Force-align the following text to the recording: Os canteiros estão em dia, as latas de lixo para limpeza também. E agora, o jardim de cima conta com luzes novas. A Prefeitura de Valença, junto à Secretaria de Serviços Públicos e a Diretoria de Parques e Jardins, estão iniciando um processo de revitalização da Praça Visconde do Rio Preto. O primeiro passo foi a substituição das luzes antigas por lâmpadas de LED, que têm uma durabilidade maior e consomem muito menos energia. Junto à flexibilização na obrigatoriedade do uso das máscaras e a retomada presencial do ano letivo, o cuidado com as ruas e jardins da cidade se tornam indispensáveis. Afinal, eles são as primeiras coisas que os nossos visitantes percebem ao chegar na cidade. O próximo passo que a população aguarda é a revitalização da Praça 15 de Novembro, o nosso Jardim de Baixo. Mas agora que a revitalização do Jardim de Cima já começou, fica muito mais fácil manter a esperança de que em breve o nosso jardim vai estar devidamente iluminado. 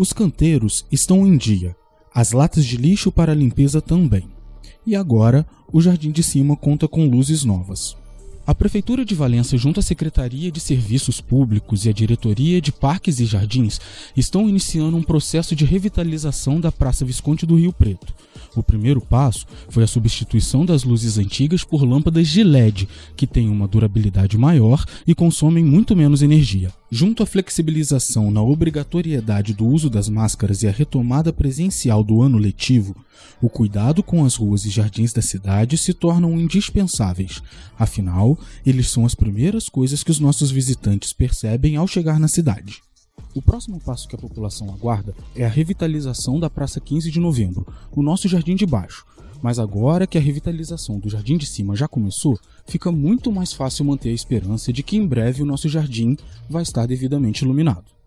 Os 0.00 0.14
canteiros 0.14 0.86
estão 0.90 1.26
em 1.26 1.36
dia, 1.36 1.76
as 2.14 2.32
latas 2.32 2.64
de 2.64 2.78
lixo 2.78 3.12
para 3.12 3.34
limpeza 3.34 3.82
também. 3.82 4.24
E 4.86 4.96
agora, 4.96 5.46
o 5.70 5.78
jardim 5.78 6.10
de 6.10 6.22
cima 6.22 6.56
conta 6.56 6.88
com 6.88 7.06
luzes 7.06 7.44
novas. 7.44 7.94
A 8.46 8.54
Prefeitura 8.54 9.04
de 9.04 9.14
Valença, 9.14 9.58
junto 9.58 9.78
à 9.78 9.82
Secretaria 9.82 10.50
de 10.50 10.58
Serviços 10.58 11.20
Públicos 11.20 11.84
e 11.84 11.90
a 11.90 11.92
Diretoria 11.92 12.62
de 12.62 12.72
Parques 12.72 13.20
e 13.20 13.26
Jardins, 13.26 13.78
estão 14.16 14.48
iniciando 14.48 14.96
um 14.96 15.02
processo 15.02 15.54
de 15.54 15.66
revitalização 15.66 16.58
da 16.58 16.72
Praça 16.72 17.04
Visconde 17.04 17.44
do 17.44 17.56
Rio 17.56 17.70
Preto. 17.70 18.14
O 18.54 18.62
primeiro 18.62 19.00
passo 19.00 19.46
foi 19.68 19.84
a 19.84 19.86
substituição 19.86 20.64
das 20.64 20.82
luzes 20.82 21.18
antigas 21.18 21.62
por 21.62 21.84
lâmpadas 21.84 22.28
de 22.28 22.42
LED, 22.42 22.88
que 23.16 23.26
têm 23.26 23.48
uma 23.48 23.68
durabilidade 23.68 24.36
maior 24.36 24.84
e 25.06 25.14
consomem 25.14 25.64
muito 25.64 25.94
menos 25.94 26.20
energia. 26.20 26.72
Junto 26.90 27.22
à 27.22 27.26
flexibilização 27.26 28.30
na 28.30 28.42
obrigatoriedade 28.42 29.54
do 29.54 29.64
uso 29.66 29.88
das 29.88 30.08
máscaras 30.08 30.64
e 30.64 30.68
a 30.68 30.72
retomada 30.72 31.32
presencial 31.32 32.02
do 32.02 32.20
ano 32.20 32.38
letivo, 32.38 32.96
o 33.40 33.48
cuidado 33.48 34.02
com 34.02 34.24
as 34.24 34.34
ruas 34.34 34.64
e 34.64 34.70
jardins 34.70 35.12
da 35.12 35.22
cidade 35.22 35.78
se 35.78 35.94
tornam 35.94 36.38
indispensáveis. 36.38 37.40
Afinal, 37.78 38.36
eles 38.66 38.90
são 38.90 39.06
as 39.06 39.14
primeiras 39.14 39.68
coisas 39.68 40.02
que 40.02 40.10
os 40.10 40.18
nossos 40.18 40.50
visitantes 40.50 41.12
percebem 41.12 41.76
ao 41.76 41.86
chegar 41.86 42.18
na 42.18 42.26
cidade. 42.26 42.82
O 43.32 43.40
próximo 43.40 43.80
passo 43.80 44.08
que 44.08 44.16
a 44.16 44.18
população 44.18 44.70
aguarda 44.70 45.14
é 45.36 45.44
a 45.44 45.48
revitalização 45.48 46.40
da 46.40 46.50
Praça 46.50 46.80
15 46.80 47.10
de 47.12 47.20
Novembro, 47.20 47.64
o 47.92 48.02
nosso 48.02 48.26
Jardim 48.26 48.56
de 48.56 48.66
Baixo. 48.66 49.06
Mas 49.40 49.58
agora 49.58 50.06
que 50.06 50.18
a 50.18 50.20
revitalização 50.20 50.98
do 50.98 51.08
Jardim 51.08 51.36
de 51.36 51.46
Cima 51.46 51.76
já 51.76 51.86
começou, 51.86 52.38
fica 52.66 52.90
muito 52.90 53.30
mais 53.30 53.52
fácil 53.52 53.84
manter 53.84 54.10
a 54.10 54.14
esperança 54.14 54.72
de 54.72 54.82
que 54.82 54.96
em 54.96 55.06
breve 55.06 55.42
o 55.42 55.46
nosso 55.46 55.68
jardim 55.68 56.16
vai 56.48 56.62
estar 56.62 56.86
devidamente 56.86 57.44
iluminado. 57.44 57.99